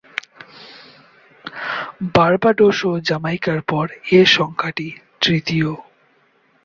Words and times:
Barbados 2.15 2.77
ও 2.85 2.99
জ্যামাইকার 2.99 3.59
পর 3.61 3.85
এ 4.11 4.19
সংখ্যাটি 4.35 4.87
তৃতীয়। 5.21 5.69